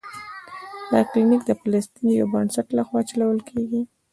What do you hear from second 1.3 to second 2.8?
د فلسطین د یو بنسټ